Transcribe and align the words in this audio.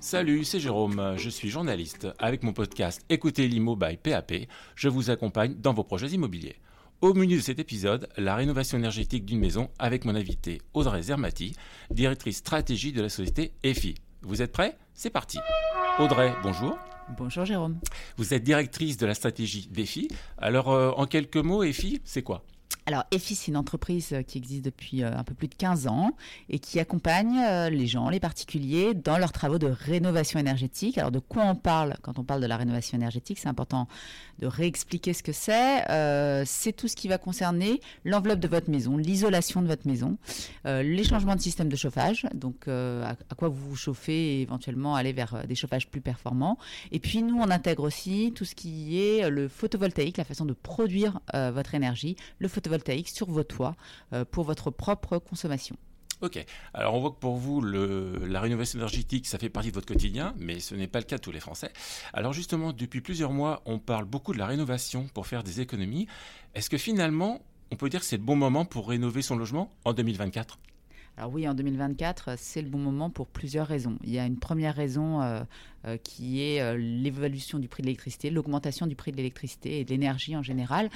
Salut, 0.00 0.44
c'est 0.44 0.60
Jérôme, 0.60 1.14
je 1.16 1.28
suis 1.28 1.48
journaliste. 1.48 2.06
Avec 2.20 2.44
mon 2.44 2.52
podcast 2.52 3.04
Écoutez 3.08 3.48
l'IMO 3.48 3.74
by 3.74 3.96
PAP, 3.96 4.32
je 4.76 4.88
vous 4.88 5.10
accompagne 5.10 5.54
dans 5.54 5.74
vos 5.74 5.82
projets 5.82 6.06
immobiliers. 6.06 6.56
Au 7.00 7.14
menu 7.14 7.36
de 7.36 7.40
cet 7.40 7.58
épisode, 7.58 8.08
la 8.16 8.36
rénovation 8.36 8.78
énergétique 8.78 9.24
d'une 9.24 9.40
maison 9.40 9.70
avec 9.80 10.04
mon 10.04 10.14
invité 10.14 10.62
Audrey 10.72 11.02
Zermati, 11.02 11.56
directrice 11.90 12.36
stratégie 12.36 12.92
de 12.92 13.02
la 13.02 13.08
société 13.08 13.52
EFI. 13.64 13.96
Vous 14.22 14.40
êtes 14.40 14.52
prêts? 14.52 14.78
C'est 14.94 15.10
parti. 15.10 15.38
Audrey, 15.98 16.32
bonjour. 16.44 16.78
Bonjour 17.16 17.44
Jérôme. 17.44 17.80
Vous 18.16 18.34
êtes 18.34 18.44
directrice 18.44 18.98
de 18.98 19.06
la 19.06 19.14
stratégie 19.14 19.66
d'EFI. 19.68 20.08
Alors, 20.36 20.70
euh, 20.70 20.92
en 20.92 21.06
quelques 21.06 21.38
mots, 21.38 21.64
EFI, 21.64 22.00
c'est 22.04 22.22
quoi? 22.22 22.44
Alors, 22.88 23.04
EFI, 23.10 23.34
c'est 23.34 23.48
une 23.48 23.58
entreprise 23.58 24.14
euh, 24.14 24.22
qui 24.22 24.38
existe 24.38 24.64
depuis 24.64 25.02
euh, 25.02 25.14
un 25.14 25.22
peu 25.22 25.34
plus 25.34 25.48
de 25.48 25.54
15 25.54 25.88
ans 25.88 26.12
et 26.48 26.58
qui 26.58 26.80
accompagne 26.80 27.38
euh, 27.38 27.68
les 27.68 27.86
gens, 27.86 28.08
les 28.08 28.18
particuliers, 28.18 28.94
dans 28.94 29.18
leurs 29.18 29.32
travaux 29.32 29.58
de 29.58 29.66
rénovation 29.66 30.40
énergétique. 30.40 30.96
Alors, 30.96 31.10
de 31.10 31.18
quoi 31.18 31.44
on 31.44 31.54
parle 31.54 31.96
quand 32.00 32.18
on 32.18 32.24
parle 32.24 32.40
de 32.40 32.46
la 32.46 32.56
rénovation 32.56 32.96
énergétique? 32.96 33.38
C'est 33.38 33.48
important 33.48 33.88
de 34.38 34.46
réexpliquer 34.46 35.12
ce 35.12 35.22
que 35.22 35.32
c'est. 35.32 35.84
c'est 36.46 36.72
tout 36.72 36.88
ce 36.88 36.96
qui 36.96 37.08
va 37.08 37.18
concerner 37.18 37.80
l'enveloppe 38.04 38.38
de 38.38 38.48
votre 38.48 38.70
maison, 38.70 38.96
l'isolation 38.96 39.60
de 39.60 39.66
votre 39.66 39.86
maison, 39.86 40.16
les 40.64 41.02
changements 41.02 41.34
de 41.34 41.40
système 41.40 41.68
de 41.68 41.74
chauffage, 41.74 42.24
donc 42.34 42.68
à, 42.68 43.16
quoi 43.36 43.48
vous 43.48 43.70
vous 43.70 43.76
chauffez 43.76 44.36
et 44.36 44.42
éventuellement 44.42 44.94
aller 44.94 45.12
vers 45.12 45.44
des 45.44 45.56
chauffages 45.56 45.88
plus 45.88 46.00
performants. 46.00 46.56
Et 46.92 47.00
puis, 47.00 47.22
nous, 47.22 47.36
on 47.36 47.50
intègre 47.50 47.82
aussi 47.82 48.32
tout 48.32 48.44
ce 48.44 48.54
qui 48.54 49.00
est 49.00 49.28
le 49.28 49.48
photovoltaïque, 49.48 50.18
la 50.18 50.24
façon 50.24 50.44
de 50.44 50.52
produire 50.52 51.18
votre 51.34 51.74
énergie, 51.74 52.14
le 52.38 52.46
photovoltaïque 52.46 52.77
sur 53.06 53.30
vos 53.30 53.44
toits 53.44 53.76
euh, 54.12 54.24
pour 54.24 54.44
votre 54.44 54.70
propre 54.70 55.18
consommation. 55.18 55.76
Ok. 56.20 56.44
Alors 56.74 56.94
on 56.94 57.00
voit 57.00 57.10
que 57.10 57.18
pour 57.20 57.36
vous, 57.36 57.60
la 57.60 58.40
rénovation 58.40 58.78
énergétique, 58.78 59.26
ça 59.26 59.38
fait 59.38 59.48
partie 59.48 59.68
de 59.68 59.74
votre 59.74 59.86
quotidien, 59.86 60.34
mais 60.36 60.58
ce 60.58 60.74
n'est 60.74 60.88
pas 60.88 60.98
le 60.98 61.04
cas 61.04 61.16
de 61.16 61.22
tous 61.22 61.30
les 61.30 61.40
Français. 61.40 61.72
Alors 62.12 62.32
justement, 62.32 62.72
depuis 62.72 63.00
plusieurs 63.00 63.32
mois, 63.32 63.62
on 63.66 63.78
parle 63.78 64.04
beaucoup 64.04 64.32
de 64.32 64.38
la 64.38 64.46
rénovation 64.46 65.06
pour 65.14 65.28
faire 65.28 65.44
des 65.44 65.60
économies. 65.60 66.08
Est-ce 66.54 66.70
que 66.70 66.78
finalement, 66.78 67.40
on 67.70 67.76
peut 67.76 67.88
dire 67.88 68.00
que 68.00 68.06
c'est 68.06 68.16
le 68.16 68.22
bon 68.24 68.34
moment 68.34 68.64
pour 68.64 68.88
rénover 68.88 69.22
son 69.22 69.36
logement 69.36 69.70
en 69.84 69.92
2024 69.92 70.58
alors 71.18 71.32
oui, 71.32 71.48
en 71.48 71.54
2024, 71.54 72.38
c'est 72.38 72.62
le 72.62 72.68
bon 72.68 72.78
moment 72.78 73.10
pour 73.10 73.26
plusieurs 73.26 73.66
raisons. 73.66 73.98
Il 74.04 74.10
y 74.10 74.20
a 74.20 74.24
une 74.24 74.38
première 74.38 74.76
raison 74.76 75.20
euh, 75.20 75.42
euh, 75.84 75.96
qui 75.96 76.44
est 76.44 76.60
euh, 76.60 76.76
l'évolution 76.76 77.58
du 77.58 77.66
prix 77.66 77.82
de 77.82 77.88
l'électricité, 77.88 78.30
l'augmentation 78.30 78.86
du 78.86 78.94
prix 78.94 79.10
de 79.10 79.16
l'électricité 79.16 79.80
et 79.80 79.84
de 79.84 79.90
l'énergie 79.90 80.36
en 80.36 80.44
général. 80.44 80.88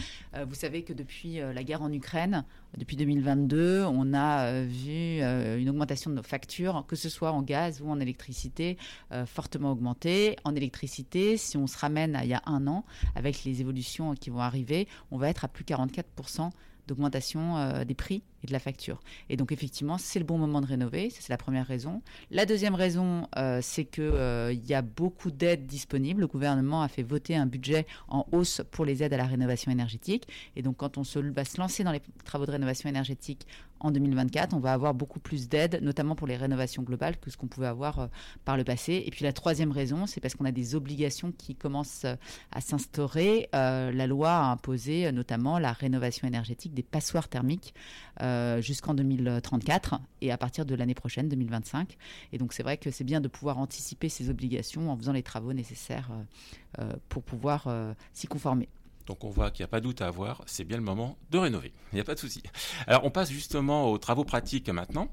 vous 0.47 0.55
savez 0.55 0.85
que 0.85 0.93
depuis 0.93 1.39
la 1.39 1.65
guerre 1.65 1.83
en 1.83 1.93
Ukraine, 1.93 2.45
depuis 2.79 2.97
2022, 2.97 3.85
on 3.85 4.15
a 4.15 4.63
vu 4.63 5.21
une 5.21 5.69
augmentation 5.69 6.11
de 6.11 6.15
nos 6.15 6.23
factures, 6.23 6.85
que 6.87 6.95
ce 6.95 7.09
soit 7.09 7.33
en 7.33 7.43
gaz 7.43 7.81
ou 7.83 7.91
en 7.91 7.99
électricité, 7.99 8.79
fortement 9.27 9.73
augmentée. 9.73 10.37
En 10.45 10.55
électricité, 10.55 11.37
si 11.37 11.57
on 11.57 11.67
se 11.67 11.77
ramène 11.77 12.15
à 12.15 12.25
il 12.25 12.31
y 12.31 12.35
a 12.35 12.43
un 12.47 12.67
an, 12.69 12.85
avec 13.17 13.45
les 13.45 13.61
évolutions 13.61 14.15
qui 14.15 14.31
vont 14.31 14.41
arriver, 14.41 14.87
on 15.11 15.19
va 15.19 15.29
être 15.29 15.45
à 15.45 15.49
plus 15.49 15.65
44% 15.65 16.51
d'augmentation 16.87 17.85
des 17.85 17.95
prix 17.95 18.23
et 18.43 18.47
de 18.47 18.53
la 18.53 18.59
facture. 18.59 19.01
Et 19.29 19.37
donc 19.37 19.53
effectivement, 19.53 19.99
c'est 19.99 20.19
le 20.19 20.25
bon 20.25 20.39
moment 20.39 20.61
de 20.61 20.67
rénover, 20.67 21.11
c'est 21.11 21.29
la 21.29 21.37
première 21.37 21.67
raison. 21.67 22.03
La 22.31 22.47
deuxième 22.47 22.75
raison, 22.75 23.29
euh, 23.37 23.61
c'est 23.63 23.85
qu'il 23.85 24.05
euh, 24.05 24.53
y 24.53 24.75
a 24.75 24.83
beaucoup 24.83 25.31
d'aides 25.31 25.67
disponibles. 25.67 26.21
Le 26.21 26.27
gouvernement 26.27 26.83
a 26.83 26.89
fait 26.89 27.03
voter 27.03 27.37
un 27.37 27.47
budget 27.47 27.87
en 28.09 28.27
hausse 28.33 28.63
pour 28.71 28.85
les 28.85 29.03
aides 29.03 29.13
à 29.13 29.17
la 29.17 29.27
rénovation 29.27 29.71
énergétique. 29.71 30.27
Et 30.57 30.63
donc 30.63 30.77
quand 30.79 30.99
on 30.99 31.03
va 31.03 31.45
se 31.45 31.59
lancer 31.59 31.85
dans 31.85 31.93
les 31.93 32.03
travaux 32.25 32.47
de 32.47 32.51
rénovation 32.51 32.89
énergétique 32.89 33.47
en 33.81 33.91
2024, 33.91 34.55
on 34.55 34.61
va 34.61 34.73
avoir 34.73 34.95
beaucoup 34.95 35.19
plus 35.19 35.49
d'aides, 35.49 35.81
notamment 35.83 36.15
pour 36.15 36.29
les 36.29 36.37
rénovations 36.37 36.83
globales, 36.85 37.19
que 37.19 37.31
ce 37.31 37.37
qu'on 37.37 37.49
pouvait 37.49 37.67
avoir 37.67 37.99
euh, 37.99 38.07
par 38.45 38.57
le 38.57 38.65
passé. 38.65 39.03
Et 39.05 39.11
puis 39.11 39.25
la 39.25 39.33
troisième 39.33 39.73
raison, 39.73 40.07
c'est 40.07 40.21
parce 40.21 40.35
qu'on 40.35 40.45
a 40.45 40.53
des 40.53 40.75
obligations 40.75 41.33
qui 41.33 41.57
commencent 41.57 42.07
à 42.53 42.61
s'instaurer. 42.61 43.49
la 43.53 44.07
loi 44.07 44.31
a 44.31 44.45
imposé 44.53 45.11
notamment 45.13 45.59
la 45.59 45.73
rénovation 45.73 46.27
énergétique 46.29 46.75
des 46.75 46.83
passoires 46.83 47.29
thermiques. 47.29 47.75
Euh, 48.21 48.32
jusqu'en 48.61 48.95
2034 48.95 50.01
et 50.21 50.33
à 50.33 50.39
partir 50.39 50.65
de 50.65 50.75
l'année 50.75 50.95
prochaine, 50.95 51.29
2025. 51.29 51.97
Et 52.33 52.39
donc 52.39 52.53
c'est 52.53 52.63
vrai 52.63 52.77
que 52.77 52.91
c'est 52.91 53.05
bien 53.05 53.21
de 53.21 53.29
pouvoir 53.29 53.59
anticiper 53.59 54.09
ces 54.09 54.31
obligations 54.31 54.91
en 54.91 54.97
faisant 54.97 55.13
les 55.13 55.23
travaux 55.23 55.53
nécessaires 55.53 56.11
euh, 56.11 56.83
euh, 56.83 56.93
pour 57.09 57.23
pouvoir 57.23 57.67
s'y 58.13 58.27
conformer. 58.27 58.69
Donc 59.07 59.25
on 59.25 59.31
voit 59.31 59.51
qu'il 59.51 59.63
n'y 59.63 59.67
a 59.67 59.69
pas 59.69 59.81
doute 59.81 60.01
à 60.01 60.07
avoir, 60.07 60.43
c'est 60.47 60.65
bien 60.65 60.77
le 60.77 60.83
moment 60.83 61.17
de 61.31 61.39
rénover. 61.39 61.73
Il 61.93 61.97
n'y 61.97 62.01
a 62.01 62.05
pas 62.05 62.15
de 62.15 62.21
souci. 62.21 62.43
Alors 62.87 63.05
on 63.05 63.11
passe 63.11 63.31
justement 63.31 63.91
aux 63.91 63.99
travaux 63.99 64.25
pratiques 64.25 64.69
maintenant. 64.69 65.09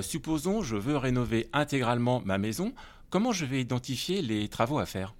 supposons 0.00 0.62
je 0.62 0.76
veux 0.76 0.96
rénover 0.96 1.48
intégralement 1.52 2.22
ma 2.24 2.38
maison. 2.38 2.72
Comment 3.10 3.32
je 3.32 3.44
vais 3.44 3.60
identifier 3.60 4.22
les 4.22 4.48
travaux 4.48 4.78
à 4.78 4.86
faire? 4.86 5.14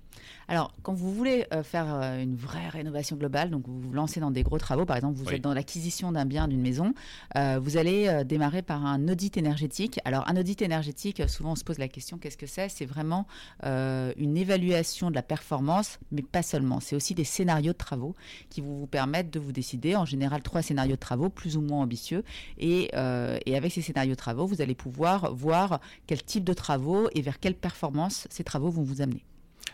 Alors, 0.49 0.73
quand 0.83 0.95
vous 0.95 1.13
voulez 1.13 1.47
euh, 1.53 1.63
faire 1.63 1.93
euh, 1.93 2.23
une 2.23 2.37
vraie 2.37 2.69
rénovation 2.69 3.17
globale, 3.17 3.51
donc 3.51 3.67
vous 3.67 3.81
vous 3.81 3.93
lancez 3.93 4.21
dans 4.21 4.31
des 4.31 4.43
gros 4.43 4.59
travaux, 4.59 4.85
par 4.85 4.97
exemple, 4.97 5.19
vous 5.19 5.29
êtes 5.31 5.43
dans 5.43 5.55
l'acquisition 5.55 6.13
d'un 6.13 6.25
bien, 6.25 6.47
d'une 6.47 6.61
maison, 6.61 6.95
euh, 7.37 7.59
vous 7.61 7.77
allez 7.77 8.25
démarrer 8.25 8.63
par 8.63 8.85
un 8.87 9.09
audit 9.09 9.37
énergétique. 9.37 9.99
Alors, 10.05 10.29
un 10.29 10.37
audit 10.37 10.63
énergétique, 10.63 11.29
souvent 11.29 11.53
on 11.53 11.57
se 11.57 11.65
pose 11.65 11.79
la 11.79 11.89
question, 11.89 12.19
qu'est-ce 12.19 12.37
que 12.37 12.47
c'est? 12.47 12.69
C'est 12.69 12.87
vraiment 12.87 13.27
une 13.65 14.37
évaluation 14.37 15.11
de 15.11 15.15
la 15.15 15.23
performance, 15.23 15.99
mais 16.13 16.23
pas 16.23 16.43
seulement. 16.43 16.81
C'est 16.81 16.97
aussi 16.97 17.15
des 17.15 17.25
scénarios 17.25 17.73
de 17.73 17.79
travaux 17.79 18.15
qui 18.51 18.61
vont 18.61 18.75
vous 18.75 18.87
permettre 18.87 19.31
de 19.31 19.39
vous 19.41 19.53
décider, 19.53 19.97
en 19.97 20.05
général, 20.05 20.43
trois 20.43 20.63
scénarios 20.63 20.95
de 20.95 21.01
travaux 21.01 21.29
plus 21.29 21.57
ou 21.57 21.61
moins 21.61 21.83
ambitieux. 21.83 22.23
Et, 22.59 22.91
et 22.95 23.57
avec 23.57 23.73
ces 23.73 23.83
scénarios 23.83 24.13
de 24.13 24.17
travaux, 24.17 24.47
vous 24.47 24.61
allez 24.61 24.75
pouvoir 24.75 25.35
voir 25.35 25.81
quel 26.07 26.23
type 26.23 26.45
de 26.45 26.53
travaux 26.53 27.09
et 27.15 27.23
vers 27.23 27.41
quelle 27.41 27.57
performance 27.57 28.27
ces 28.31 28.45
travaux 28.45 28.71
vont 28.71 28.83
vous 28.83 29.01
amener. 29.03 29.25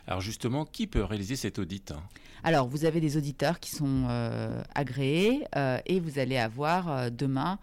Alors 0.06 0.20
justement, 0.20 0.64
qui 0.64 0.86
peut 0.86 1.04
réaliser 1.04 1.36
cet 1.36 1.58
audit? 1.58 1.92
Alors, 2.44 2.66
vous 2.66 2.84
avez 2.84 3.00
des 3.00 3.16
auditeurs 3.16 3.60
qui 3.60 3.70
sont 3.70 4.06
euh, 4.08 4.62
agréés 4.74 5.44
euh, 5.56 5.78
et 5.86 6.00
vous 6.00 6.18
allez 6.18 6.38
avoir 6.38 6.90
euh, 6.90 7.10
demain 7.10 7.58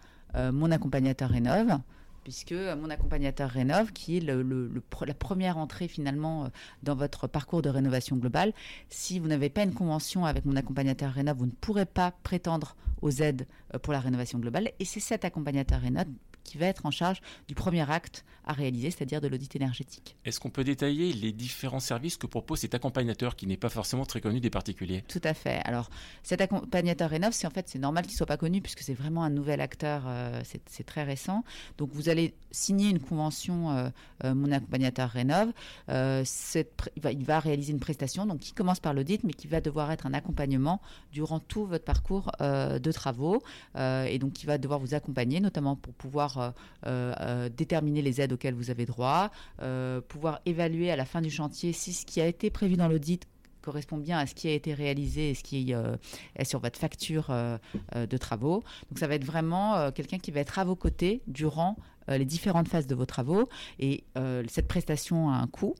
mon 0.52 0.70
accompagnateur 0.70 1.28
Rénov 1.28 1.80
puisque 2.22 2.52
mon 2.52 2.88
accompagnateur 2.88 3.50
Rénov, 3.50 3.92
qui 3.92 4.18
est 4.18 4.20
la 4.20 5.14
première 5.14 5.58
entrée 5.58 5.88
finalement 5.88 6.48
dans 6.84 6.94
votre 6.94 7.26
parcours 7.26 7.62
de 7.62 7.68
rénovation 7.68 8.14
globale, 8.14 8.52
si 8.90 9.18
vous 9.18 9.26
n'avez 9.26 9.48
pas 9.48 9.64
une 9.64 9.74
convention 9.74 10.26
avec 10.26 10.44
mon 10.44 10.54
accompagnateur 10.54 11.10
Rénov, 11.10 11.38
vous 11.38 11.46
ne 11.46 11.50
pourrez 11.50 11.86
pas 11.86 12.12
prétendre 12.22 12.76
aux 13.02 13.10
aides 13.10 13.48
pour 13.82 13.92
la 13.92 13.98
rénovation 13.98 14.38
globale. 14.38 14.70
Et 14.78 14.84
c'est 14.84 15.00
cet 15.00 15.24
accompagnateur 15.24 15.80
Rénov 15.80 16.06
qui 16.44 16.58
va 16.58 16.66
être 16.66 16.86
en 16.86 16.90
charge 16.90 17.20
du 17.48 17.54
premier 17.54 17.88
acte 17.90 18.24
à 18.44 18.52
réaliser, 18.52 18.90
c'est-à-dire 18.90 19.20
de 19.20 19.28
l'audit 19.28 19.54
énergétique. 19.54 20.16
Est-ce 20.24 20.40
qu'on 20.40 20.50
peut 20.50 20.64
détailler 20.64 21.12
les 21.12 21.32
différents 21.32 21.80
services 21.80 22.16
que 22.16 22.26
propose 22.26 22.60
cet 22.60 22.74
accompagnateur 22.74 23.36
qui 23.36 23.46
n'est 23.46 23.56
pas 23.56 23.68
forcément 23.68 24.04
très 24.04 24.20
connu 24.20 24.40
des 24.40 24.50
particuliers? 24.50 25.04
Tout 25.08 25.20
à 25.24 25.34
fait. 25.34 25.60
Alors, 25.64 25.90
cet 26.22 26.40
accompagnateur 26.40 27.10
Rénov, 27.10 27.32
c'est 27.32 27.46
en 27.46 27.50
fait 27.50 27.68
c'est 27.68 27.78
normal 27.78 28.06
qu'il 28.06 28.16
soit 28.16 28.26
pas 28.26 28.36
connu 28.36 28.60
puisque 28.60 28.80
c'est 28.80 28.94
vraiment 28.94 29.22
un 29.22 29.30
nouvel 29.30 29.60
acteur, 29.60 30.02
euh, 30.06 30.40
c'est 30.44 30.84
très 30.84 31.04
récent. 31.04 31.44
Donc, 31.78 31.90
vous 31.92 32.08
allez 32.08 32.34
signer 32.50 32.90
une 32.90 32.98
convention, 32.98 33.70
euh, 33.70 33.88
euh, 34.24 34.34
mon 34.34 34.50
accompagnateur 34.50 35.10
Rénov. 35.10 35.52
Cette, 36.24 36.72
il, 36.96 37.02
va, 37.02 37.12
il, 37.12 37.24
va, 37.24 37.40
réaliser 37.40 37.72
une 37.72 37.80
prestation, 37.80 38.26
donc 38.26 38.40
qui 38.40 38.52
commence 38.52 38.80
par 38.80 38.94
l'audit, 38.94 39.22
mais 39.24 39.32
qui 39.32 39.46
va 39.46 39.60
devoir 39.60 39.90
être 39.92 40.06
un 40.06 40.14
accompagnement 40.14 40.80
durant 41.12 41.38
tout 41.38 41.66
votre 41.66 41.84
parcours 41.84 42.30
de 42.40 42.92
travaux, 42.92 43.42
et 43.76 44.18
donc 44.18 44.32
qui 44.32 44.46
va 44.46 44.58
devoir 44.58 44.78
vous 44.78 44.94
accompagner, 44.94 45.40
notamment 45.40 45.76
pour 45.76 45.92
pouvoir 45.94 46.29
euh, 46.38 46.50
euh, 46.86 47.48
déterminer 47.48 48.02
les 48.02 48.20
aides 48.20 48.32
auxquelles 48.32 48.54
vous 48.54 48.70
avez 48.70 48.86
droit, 48.86 49.30
euh, 49.62 50.00
pouvoir 50.00 50.40
évaluer 50.46 50.90
à 50.90 50.96
la 50.96 51.04
fin 51.04 51.20
du 51.20 51.30
chantier 51.30 51.72
si 51.72 51.92
ce 51.92 52.06
qui 52.06 52.20
a 52.20 52.26
été 52.26 52.50
prévu 52.50 52.76
dans 52.76 52.88
l'audit 52.88 53.26
correspond 53.62 53.98
bien 53.98 54.18
à 54.18 54.26
ce 54.26 54.34
qui 54.34 54.48
a 54.48 54.52
été 54.52 54.72
réalisé 54.72 55.30
et 55.30 55.34
ce 55.34 55.42
qui 55.42 55.72
est 55.72 56.44
sur 56.44 56.60
votre 56.60 56.78
facture 56.78 57.28
de 57.28 58.16
travaux. 58.16 58.64
Donc 58.88 58.98
ça 58.98 59.06
va 59.06 59.16
être 59.16 59.24
vraiment 59.24 59.92
quelqu'un 59.92 60.16
qui 60.16 60.30
va 60.30 60.40
être 60.40 60.58
à 60.58 60.64
vos 60.64 60.76
côtés 60.76 61.20
durant 61.26 61.76
les 62.08 62.24
différentes 62.24 62.68
phases 62.68 62.86
de 62.86 62.94
vos 62.94 63.04
travaux 63.04 63.50
et 63.78 64.04
cette 64.48 64.66
prestation 64.66 65.28
a 65.28 65.34
un 65.34 65.46
coût 65.46 65.74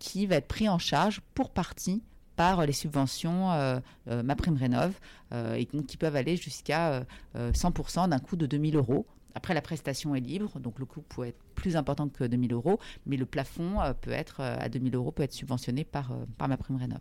qui 0.00 0.26
va 0.26 0.34
être 0.34 0.48
pris 0.48 0.68
en 0.68 0.80
charge 0.80 1.20
pour 1.34 1.50
partie 1.50 2.02
par 2.34 2.66
les 2.66 2.72
subventions 2.72 3.52
euh, 3.52 3.80
Ma 4.06 4.36
Prime 4.36 4.56
Rénov 4.56 4.92
et 5.32 5.66
qui 5.66 5.96
peuvent 5.96 6.16
aller 6.16 6.36
jusqu'à 6.36 7.04
100% 7.36 8.08
d'un 8.08 8.18
coût 8.18 8.36
de 8.36 8.46
2000 8.46 8.76
euros 8.76 9.06
après, 9.36 9.52
la 9.52 9.60
prestation 9.60 10.14
est 10.14 10.20
libre, 10.20 10.58
donc 10.60 10.78
le 10.78 10.86
coût 10.86 11.02
peut 11.02 11.26
être 11.26 11.38
plus 11.54 11.76
important 11.76 12.08
que 12.08 12.24
2000 12.24 12.54
euros, 12.54 12.80
mais 13.04 13.18
le 13.18 13.26
plafond 13.26 13.82
euh, 13.82 13.92
peut 13.92 14.10
être 14.10 14.40
euh, 14.40 14.56
à 14.58 14.70
2000 14.70 14.94
euros 14.94 15.12
peut 15.12 15.24
être 15.24 15.34
subventionné 15.34 15.84
par, 15.84 16.12
euh, 16.12 16.24
par 16.38 16.48
ma 16.48 16.56
prime 16.56 16.76
Rénov. 16.76 17.00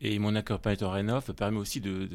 Et 0.00 0.18
mon 0.18 0.34
accompagnateur 0.34 0.94
Rénov 0.94 1.32
permet 1.34 1.58
aussi 1.58 1.80
de, 1.80 2.08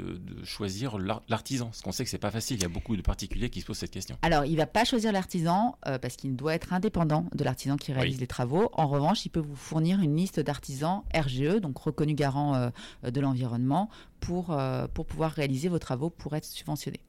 choisir 0.44 0.98
l'artisan, 1.30 1.68
parce 1.68 1.82
qu'on 1.82 1.94
sait 1.94 2.04
que 2.04 2.10
c'est 2.10 2.18
pas 2.18 2.32
facile, 2.32 2.58
il 2.58 2.64
y 2.64 2.66
a 2.66 2.70
beaucoup 2.70 2.98
de 2.98 3.02
particuliers 3.02 3.50
qui 3.50 3.62
se 3.62 3.66
posent 3.66 3.78
cette 3.78 3.92
question. 3.92 4.18
Alors, 4.24 4.44
il 4.44 4.58
va 4.58 4.68
pas 4.68 4.84
choisir 4.84 5.14
l'artisan 5.14 5.78
parce 5.84 6.16
qu'il 6.16 6.36
doit 6.36 6.54
être 6.54 6.74
indépendant 6.74 7.28
de 7.34 7.44
l'artisan 7.44 7.78
qui 7.78 7.94
réalise 7.94 8.20
les 8.20 8.28
travaux. 8.28 8.70
En 8.74 8.88
revanche, 8.88 9.26
il 9.26 9.30
peut 9.30 9.40
vous 9.40 9.56
fournir 9.56 10.02
une 10.02 10.16
liste 10.16 10.40
d'artisans 10.40 11.04
RGE, 11.16 11.62
donc 11.62 11.78
reconnus 11.78 12.16
garants 12.16 12.72
de 13.04 13.22
l'environnement, 13.22 13.90
pour, 14.20 14.56
pour 14.94 15.06
pouvoir 15.06 15.32
réaliser 15.32 15.70
vos 15.70 15.80
travaux 15.80 16.10
pour 16.10 16.36
être 16.36 16.46
subventionnés. 16.46 17.02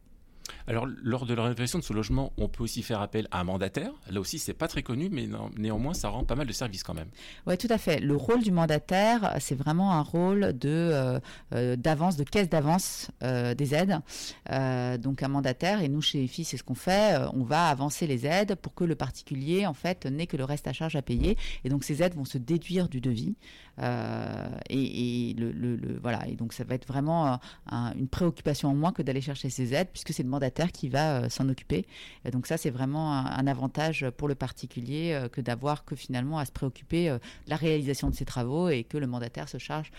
Alors, 0.66 0.86
lors 1.02 1.26
de 1.26 1.34
la 1.34 1.42
rénovation 1.42 1.78
de 1.78 1.84
ce 1.84 1.92
logement, 1.92 2.32
on 2.36 2.48
peut 2.48 2.62
aussi 2.62 2.82
faire 2.82 3.00
appel 3.00 3.26
à 3.30 3.40
un 3.40 3.44
mandataire. 3.44 3.92
Là 4.10 4.20
aussi, 4.20 4.38
c'est 4.38 4.54
pas 4.54 4.68
très 4.68 4.82
connu, 4.82 5.08
mais 5.10 5.28
néanmoins, 5.56 5.94
ça 5.94 6.08
rend 6.08 6.24
pas 6.24 6.34
mal 6.34 6.46
de 6.46 6.52
services 6.52 6.82
quand 6.82 6.94
même. 6.94 7.08
Oui, 7.46 7.58
tout 7.58 7.68
à 7.70 7.78
fait. 7.78 7.98
Le 8.00 8.16
rôle 8.16 8.42
du 8.42 8.52
mandataire, 8.52 9.36
c'est 9.40 9.54
vraiment 9.54 9.92
un 9.92 10.02
rôle 10.02 10.56
de 10.56 10.68
euh, 10.68 11.20
euh, 11.54 11.76
d'avance, 11.76 12.16
de 12.16 12.24
caisse 12.24 12.48
d'avance 12.48 13.10
euh, 13.22 13.54
des 13.54 13.74
aides. 13.74 13.98
donc, 15.00 15.22
un 15.22 15.28
mandataire, 15.28 15.82
et 15.82 15.88
nous 15.88 16.00
chez 16.00 16.24
EFI, 16.24 16.44
c'est 16.44 16.56
ce 16.56 16.64
qu'on 16.64 16.74
fait. 16.74 17.16
on 17.34 17.42
va 17.42 17.66
avancer 17.66 18.06
les 18.06 18.26
aides 18.26 18.54
pour 18.56 18.74
que 18.74 18.84
le 18.84 18.94
particulier, 18.94 19.66
en 19.66 19.74
fait, 19.74 20.06
n'ait 20.06 20.26
que 20.26 20.36
le 20.36 20.44
reste 20.44 20.68
à 20.68 20.72
charge 20.72 20.96
à 20.96 21.02
payer. 21.02 21.36
Et 21.64 21.68
donc, 21.68 21.84
ces 21.84 22.02
aides 22.02 22.14
vont 22.14 22.24
se 22.24 22.38
déduire 22.38 22.88
du 22.88 23.00
devis. 23.00 23.34
et, 24.70 25.36
voilà. 26.00 26.28
Et 26.28 26.36
donc, 26.36 26.52
ça 26.52 26.64
va 26.64 26.74
être 26.74 26.86
vraiment 26.86 27.40
une 27.70 28.08
préoccupation 28.08 28.68
en 28.70 28.74
moins 28.74 28.92
que 28.92 29.02
d'aller 29.02 29.20
chercher 29.20 29.50
ces 29.50 29.74
aides, 29.74 29.88
puisque 29.92 30.12
c'est 30.12 30.22
le 30.22 30.28
mandataire 30.28 30.51
qui 30.72 30.88
va 30.88 31.28
s'en 31.28 31.49
occuper. 31.49 31.87
Donc, 32.31 32.46
ça, 32.46 32.56
c'est 32.56 32.70
vraiment 32.70 33.12
un, 33.12 33.46
avantage 33.46 34.06
pour 34.16 34.28
le 34.28 34.34
particulier 34.34 35.26
que 35.32 35.40
d'avoir 35.40 35.84
que 35.84 35.96
finalement 35.96 36.38
à 36.38 36.44
se 36.44 36.52
préoccuper 36.52 37.08
de 37.10 37.20
la 37.49 37.56
réalisation 37.56 38.08
de 38.08 38.14
ces 38.14 38.25
travaux 38.25 38.69
et 38.69 38.84
que 38.84 38.99
le 38.99 39.06
mandataire 39.06 39.49
se 39.49 39.58
charge 39.58 39.90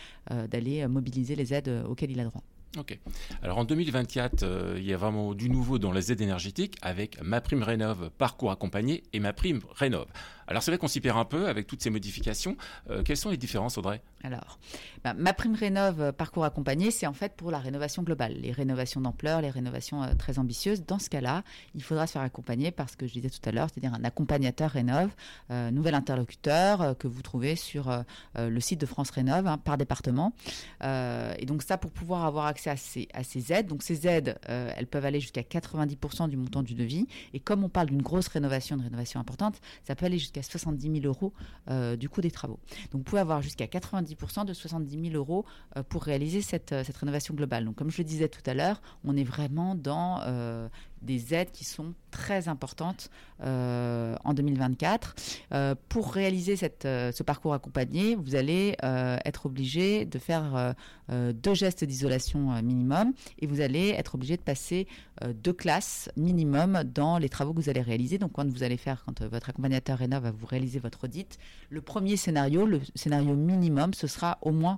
d'aller 0.50 0.88
mobiliser 0.88 1.36
les 1.36 1.54
aides 1.54 1.84
auxquelles 1.88 2.12
il 2.12 2.20
a 2.20 2.26
droit. 2.26 2.44
Ok. 2.78 2.98
Alors 3.44 3.60
en 3.60 3.66
2024, 3.66 4.42
euh, 4.42 4.74
il 4.78 4.84
y 4.84 4.94
a 4.94 4.98
vraiment 4.98 5.36
du 5.36 5.48
nouveau 5.48 5.78
dans 5.78 5.92
les 5.92 6.12
aides 6.12 6.22
énergétiques 6.22 6.76
avec 6.82 7.22
ma 7.22 7.40
prime 7.40 7.62
rénov 7.62 8.10
parcours 8.18 8.50
accompagné 8.50 9.04
et 9.14 9.20
ma 9.20 9.32
prime 9.32 9.62
rénov. 9.76 10.08
Alors 10.48 10.64
c'est 10.64 10.72
vrai 10.72 10.78
qu'on 10.78 10.88
s'y 10.88 11.02
perd 11.02 11.18
un 11.18 11.26
peu 11.26 11.48
avec 11.48 11.68
toutes 11.68 11.82
ces 11.82 11.90
modifications. 11.90 12.58
Euh, 12.90 13.04
quelles 13.04 13.18
sont 13.18 13.30
les 13.30 13.38
différences, 13.38 13.78
Audrey? 13.78 14.02
Alors, 14.24 14.60
bah, 15.04 15.14
ma 15.14 15.34
prime 15.34 15.56
rénov 15.56 16.02
euh, 16.02 16.12
parcours 16.12 16.46
accompagné, 16.46 16.92
c'est 16.92 17.08
en 17.08 17.14
fait 17.14 17.34
pour 17.36 17.52
la 17.52 17.60
rénovation 17.60 18.04
globale, 18.04 18.34
les 18.40 18.52
rénovations 18.52 19.02
d'ampleur, 19.02 19.42
les 19.42 19.50
rénovations 19.50 20.04
euh, 20.04 20.14
très 20.16 20.40
ambitieuses. 20.40 20.86
Dans 20.86 21.00
ce 21.00 21.10
cas-là, 21.10 21.44
il 21.76 21.84
faudra 21.84 22.08
se 22.08 22.14
faire 22.14 22.22
accompagner 22.22 22.72
par 22.72 22.90
ce 22.90 22.98
que 22.98 23.08
je 23.08 23.14
disais 23.14 23.30
tout 23.30 23.48
à 23.48 23.52
l'heure, 23.52 23.68
c'est-à-dire 23.72 23.94
un 23.94 24.04
accompagnateur 24.04 24.72
rénov, 24.72 25.12
nouvel 25.50 25.96
interlocuteur 25.96 26.98
que 26.98 27.08
vous 27.08 27.22
trouvez 27.22 27.56
sur 27.56 28.04
le 28.36 28.60
site 28.60 28.80
de 28.80 28.86
France 28.86 29.10
Rénov 29.10 29.48
hein, 29.48 29.58
par 29.58 29.78
département. 29.78 30.34
et 30.82 31.46
donc 31.46 31.64
ça, 31.64 31.78
pour 31.78 31.92
pouvoir 31.92 32.26
avoir 32.26 32.46
accès 32.46 32.70
à 32.70 32.78
ces, 32.78 33.08
à 33.14 33.24
ces 33.24 33.52
aides, 33.52 33.68
donc 33.68 33.84
ces 33.84 34.08
aides, 34.08 34.38
elles 34.48 34.88
peuvent 34.88 35.06
aller 35.06 35.20
jusqu'à 35.20 35.42
90% 35.42 36.30
du 36.30 36.38
montant 36.38 36.64
du 36.64 36.74
devis. 36.74 37.08
Et 37.34 37.40
comme 37.40 37.64
on 37.64 37.70
parle 37.70 37.88
d'une 37.88 38.02
grosse 38.02 38.28
rénovation, 38.28 38.78
de 38.78 38.84
rénovation 38.84 39.20
importante, 39.20 39.60
ça 39.84 39.96
peut 39.96 40.06
aller 40.06 40.20
jusqu'à 40.20 40.43
70 40.44 41.02
000 41.02 41.06
euros 41.06 41.34
euh, 41.70 41.96
du 41.96 42.10
coût 42.10 42.22
des 42.22 42.32
travaux. 42.32 42.60
Donc 42.92 43.00
vous 43.00 43.04
pouvez 43.04 43.22
avoir 43.22 43.42
jusqu'à 43.42 43.66
90% 43.66 44.46
de 44.46 44.54
70 44.54 45.10
000 45.12 45.16
euros 45.16 45.46
euh, 45.78 45.84
pour 45.84 46.04
réaliser 46.04 46.42
cette, 46.42 46.72
euh, 46.72 46.84
cette, 46.84 46.98
rénovation 46.98 47.34
globale. 47.34 47.66
Donc 47.66 47.76
comme 47.76 47.90
je 47.90 47.98
le 48.00 48.04
disais 48.04 48.30
tout 48.30 48.42
à 48.46 48.54
l'heure, 48.54 48.82
on 49.04 49.16
est 49.16 49.24
vraiment 49.24 49.76
dans 49.76 50.22
des 51.04 51.34
aides 51.34 51.52
qui 51.52 51.64
sont 51.64 51.94
très 52.14 52.48
importantes 52.48 53.10
euh, 53.44 54.16
en 54.24 54.34
2024. 54.34 55.16
Euh, 55.52 55.76
pour 55.90 56.14
réaliser 56.14 56.56
cette, 56.56 56.86
euh, 56.86 57.12
ce 57.12 57.24
parcours 57.24 57.54
accompagné, 57.54 58.16
vous 58.16 58.36
allez 58.36 58.78
être 59.26 59.48
obligé 59.48 60.06
de 60.06 60.20
faire 60.20 60.76
deux 61.10 61.54
gestes 61.54 61.84
d'isolation 61.84 62.62
minimum 62.62 63.14
et 63.40 63.48
vous 63.48 63.62
allez 63.62 63.90
être 63.90 64.16
obligé 64.16 64.38
de 64.38 64.42
passer 64.42 64.88
deux 65.34 65.54
classes 65.54 66.10
minimum 66.16 66.84
dans 66.84 67.18
les 67.18 67.30
travaux 67.30 67.54
que 67.54 67.60
vous 67.60 67.70
allez 67.70 67.82
réaliser. 67.82 68.18
Donc 68.18 68.34
quand 68.34 68.48
vous 68.48 68.64
allez 68.64 68.78
faire, 68.78 69.04
quand 69.06 69.24
votre 69.24 69.50
accompagnateur 69.50 69.98
rénov 69.98 70.24
va 70.24 70.32
vous 70.32 70.46
réaliser 70.46 70.80
votre 70.80 71.06
audit, 71.06 71.38
le 71.70 71.82
premier 71.82 72.18
scénario, 72.18 72.66
le 72.66 72.82
scénario 72.96 73.34
minimum, 73.36 73.94
ce 73.94 74.08
sera 74.08 74.38
au 74.42 74.52
moins 74.52 74.78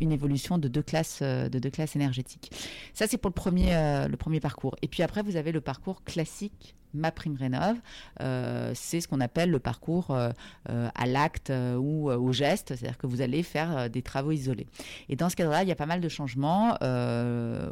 une 0.00 0.12
évolution 0.12 0.58
de 0.58 0.68
deux 0.68 0.82
classes, 0.82 1.22
de 1.22 1.58
deux 1.58 1.70
classes 1.70 1.94
énergétiques. 1.94 2.50
Ça 2.92 3.06
c'est 3.06 3.18
pour 3.18 3.30
le 3.30 3.34
premier, 3.34 3.70
le 4.08 4.16
premier 4.16 4.40
parcours. 4.40 4.76
Et 4.82 4.88
puis 4.88 5.02
après, 5.02 5.22
vous 5.22 5.36
avez 5.36 5.45
le 5.52 5.60
parcours 5.60 6.02
classique 6.04 6.74
ma 6.96 7.12
prime 7.12 7.36
rénov, 7.36 7.76
euh, 8.20 8.72
c'est 8.74 9.00
ce 9.00 9.08
qu'on 9.08 9.20
appelle 9.20 9.50
le 9.50 9.58
parcours 9.58 10.10
euh, 10.10 10.30
euh, 10.70 10.88
à 10.94 11.06
l'acte 11.06 11.52
ou 11.78 12.10
au 12.10 12.32
geste, 12.32 12.74
c'est-à-dire 12.74 12.98
que 12.98 13.06
vous 13.06 13.20
allez 13.20 13.42
faire 13.42 13.90
des 13.90 14.02
travaux 14.02 14.32
isolés. 14.32 14.66
Et 15.08 15.16
dans 15.16 15.28
ce 15.28 15.36
cadre-là, 15.36 15.62
il 15.62 15.68
y 15.68 15.72
a 15.72 15.76
pas 15.76 15.86
mal 15.86 16.00
de 16.00 16.08
changements. 16.08 16.76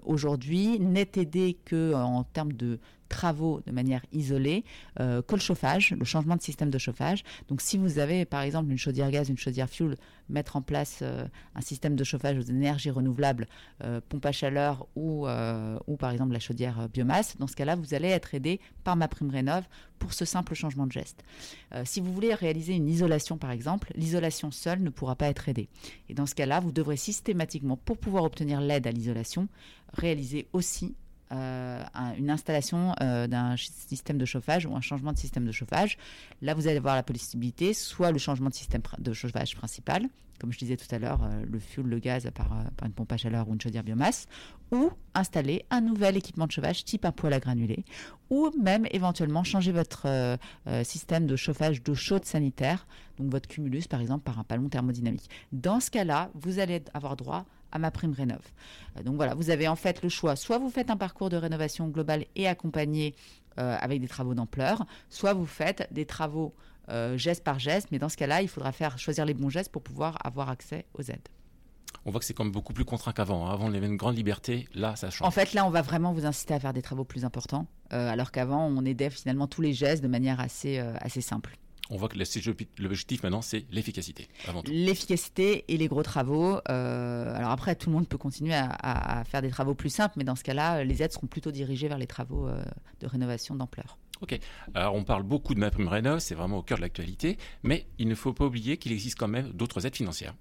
Aujourd'hui, 0.05 0.79
n'est 0.79 1.11
aidé 1.17 1.59
que 1.65 1.95
en 1.95 2.25
termes 2.25 2.53
de 2.53 2.79
travaux 3.09 3.61
de 3.67 3.71
manière 3.71 4.05
isolée 4.13 4.65
que 4.97 5.35
le 5.35 5.41
chauffage, 5.41 5.95
le 5.99 6.05
changement 6.05 6.37
de 6.37 6.43
système 6.43 6.71
de 6.71 6.79
chauffage. 6.79 7.23
Donc 7.49 7.61
si 7.61 7.79
vous 7.79 7.99
avez 7.99 8.25
par 8.25 8.43
exemple 8.43 8.71
une 8.71 8.79
chaudière 8.79 9.11
gaz, 9.11 9.29
une 9.29 9.39
chaudière 9.39 9.69
fuel, 9.69 9.97
mettre 10.29 10.57
en 10.57 10.63
place 10.63 11.03
un 11.55 11.61
système 11.61 11.97
de 11.97 12.05
chauffage 12.05 12.39
aux 12.39 12.43
énergies 12.51 12.91
renouvelables, 12.91 13.47
pompe 14.09 14.27
à 14.27 14.33
chaleur 14.33 14.87
ou, 14.97 15.27
par 15.99 16.11
exemple 16.11 16.33
la 16.33 16.41
chaudière 16.41 16.89
biomasse, 16.89 17.37
dans 17.39 17.47
ce 17.47 17.57
cas-là, 17.57 17.77
vous 17.77 17.95
allez 17.95 18.09
être 18.09 18.35
aidé 18.35 18.61
par 18.83 18.97
ma 18.97 19.09
rénov 19.23 19.65
pour 19.99 20.13
ce 20.13 20.25
simple 20.25 20.55
changement 20.55 20.87
de 20.87 20.93
geste. 20.93 21.25
si 21.85 22.01
vous 22.01 22.13
voulez 22.13 22.35
réaliser 22.35 22.75
une 22.75 22.89
isolation 22.89 23.39
par 23.39 23.51
exemple, 23.51 23.93
l'isolation 23.95 24.51
seule 24.51 24.83
ne 24.83 24.91
pourra 24.91 25.17
pas 25.17 25.29
être 25.29 25.49
aidée. 25.49 25.69
Et 26.09 26.15
dans 26.15 26.27
ce 26.27 26.35
cas-là, 26.35 26.61
vous 26.61 26.73
devrez 26.73 26.97
systématiquement, 26.97 27.77
pour 27.77 27.99
pouvoir 27.99 28.25
obtenir 28.25 28.61
l'aide 28.61 28.87
à 28.87 28.91
l'isolation, 28.91 29.49
réaliser 29.93 30.49
aussi 30.53 30.95
euh, 31.35 31.83
une 32.17 32.31
installation 32.31 32.95
euh, 33.01 33.27
d'un 33.27 33.57
système 33.57 34.19
de 34.19 34.25
chauffage 34.25 34.67
ou 34.67 34.77
un 34.77 34.81
changement 34.81 35.13
de 35.13 35.19
système 35.19 35.45
de 35.45 35.53
chauffage. 35.53 35.99
Là, 36.43 36.55
vous 36.55 36.67
allez 36.67 36.77
avoir 36.77 36.95
la 36.95 37.03
possibilité, 37.03 37.75
soit 37.75 38.13
le 38.13 38.19
changement 38.19 38.51
de 38.51 38.55
système 38.55 38.83
de 38.99 39.13
chauffage 39.13 39.57
principal, 39.57 40.09
comme 40.41 40.53
je 40.53 40.59
disais 40.59 40.77
tout 40.77 40.93
à 40.95 40.99
l'heure, 40.99 41.23
euh, 41.25 41.45
le 41.51 41.59
fuel, 41.59 41.87
le 41.87 41.99
gaz 41.99 42.29
par, 42.35 42.53
une 42.85 42.93
pompe 42.93 43.13
à 43.13 43.17
chaleur 43.17 43.49
ou 43.49 43.55
une 43.55 43.61
chaudière 43.61 43.83
biomasse, 43.83 44.27
ou 44.73 44.91
installer 45.15 45.65
un 45.71 45.81
nouvel 45.81 46.17
équipement 46.17 46.47
de 46.47 46.53
chauffage 46.53 46.85
type 46.85 47.05
un 47.05 47.13
poêle 47.13 47.33
à 47.33 47.41
granulés, 47.41 47.85
ou 48.31 48.51
même 48.61 48.87
éventuellement 48.91 49.45
changer 49.45 49.73
votre 49.73 50.39
système 50.83 51.27
de 51.27 51.37
chauffage 51.37 51.83
d'eau 51.83 51.95
chaude 51.95 52.25
sanitaire, 52.25 52.87
donc 53.19 53.31
votre 53.31 53.49
cumulus 53.49 53.87
par 53.87 54.01
exemple 54.01 54.25
par 54.25 54.39
un 54.39 54.45
ballon 54.49 54.69
thermodynamique. 54.69 55.31
Dans 55.53 55.79
ce 55.79 55.91
cas-là, 55.91 56.31
vous 56.35 56.59
allez 56.59 56.83
avoir 56.95 57.17
droit 57.17 57.45
à 57.75 57.79
ma 57.79 57.91
prime 57.91 58.13
rénov. 58.13 58.41
Euh, 58.97 59.03
donc 59.03 59.17
voilà, 59.17 59.35
vous 59.35 59.51
avez 59.51 59.69
en 59.69 59.77
fait 59.77 60.03
le 60.03 60.09
choix. 60.09 60.37
Soit 60.37 60.59
vous 60.59 60.71
faites 60.71 60.91
un 60.91 60.97
parcours 60.97 61.29
de 61.29 61.37
rénovation 61.37 61.89
globale 61.89 62.25
et 62.37 62.49
accompagné 62.49 63.15
euh, 63.59 63.77
avec 63.81 64.01
des 64.01 64.09
travaux 64.09 64.35
d'ampleur, 64.35 64.87
soit 65.11 65.35
vous 65.35 65.47
faites 65.47 65.87
des 65.93 66.07
travaux 66.07 66.55
euh, 66.89 67.19
geste 67.19 67.45
par 67.45 67.59
geste, 67.59 67.89
mais 67.93 67.99
dans 67.99 68.09
ce 68.09 68.17
cas-là, 68.17 68.41
il 68.41 68.49
faudra 68.49 68.73
faire 68.73 68.99
choisir 68.99 69.27
les 69.27 69.35
bons 69.35 69.51
gestes 69.51 69.71
pour 69.71 69.83
pouvoir 69.83 70.17
avoir 70.25 70.49
accès 70.49 70.87
aux 70.95 71.03
aides. 71.03 71.29
On 72.07 72.11
voit 72.11 72.21
que 72.21 72.27
c'est 72.27 72.35
quand 72.35 72.45
même 72.45 72.53
beaucoup 72.53 72.75
plus 72.75 72.85
contraint 72.85 73.13
qu'avant. 73.13 73.47
Hein. 73.47 73.53
Avant, 73.53 73.73
y 73.73 73.77
avait 73.77 73.87
une 73.87 73.97
grande 73.97 74.17
liberté. 74.17 74.69
Là, 74.75 74.95
ça 74.95 75.11
change. 75.11 75.27
En 75.27 75.31
fait, 75.31 75.55
là, 75.55 75.65
on 75.65 75.71
va 75.71 75.81
vraiment 75.81 76.13
vous 76.13 76.27
inciter 76.27 76.53
à 76.53 76.61
faire 76.61 76.75
des 76.75 76.83
travaux 76.83 77.05
plus 77.05 77.25
importants, 77.25 77.67
alors 77.91 78.31
qu'avant, 78.31 78.67
on 78.67 78.85
aidait 78.85 79.11
finalement 79.11 79.47
tous 79.47 79.63
les 79.63 79.73
gestes 79.73 80.03
de 80.03 80.09
manière 80.09 80.41
assez, 80.41 80.79
assez 80.79 81.23
simple 81.23 81.57
on 81.91 81.97
voit 81.97 82.09
que 82.09 82.17
l'objectif 82.79 83.23
maintenant, 83.23 83.43
c'est 83.43 83.67
l'efficacité. 83.71 84.29
L'efficacité 84.67 85.65
et 85.69 85.77
les 85.77 85.89
gros 85.89 86.03
travaux. 86.03 86.59
Euh, 86.69 87.37
alors 87.37 87.51
après, 87.51 87.77
tout 87.77 87.91
le 87.91 87.97
monde 87.97 88.09
peut 88.09 88.19
continuer 88.19 88.55
à, 88.55 89.23
faire 89.27 89.43
des 89.43 89.51
travaux 89.51 89.75
plus 89.75 89.91
simples, 89.91 90.15
mais 90.17 90.25
dans 90.25 90.37
ce 90.37 90.45
cas-là, 90.45 90.85
les 90.85 91.03
aides 91.03 91.13
seront 91.13 91.27
plutôt 91.27 91.51
dirigées 91.51 91.89
vers 91.89 91.99
les 91.99 92.07
travaux 92.07 92.49
euh, 92.49 92.63
de 93.01 93.07
rénovation 93.07 93.55
d'ampleur. 93.55 93.99
Ok. 94.21 94.39
Alors 94.75 94.95
on 94.95 95.05
parle 95.05 95.23
beaucoup 95.23 95.55
de 95.55 95.61
ma 95.61 95.71
prime 95.71 95.89
rénov, 95.89 96.21
c'est 96.21 96.35
vraiment 96.35 96.59
au 96.59 96.63
cœur 96.63 96.79
de 96.79 96.83
l'actualité, 96.83 97.37
mais 97.63 97.87
il 97.99 98.09
ne 98.09 98.15
faut 98.15 98.33
pas 98.33 98.47
oublier 98.47 98.77
qu'il 98.77 98.93
existe 98.93 99.19
quand 99.19 99.29
même 99.29 99.51
d'autres 99.51 99.87
aides 99.87 99.97
financières. 99.97 100.35